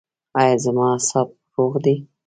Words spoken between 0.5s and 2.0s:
زما اعصاب روغ دي؟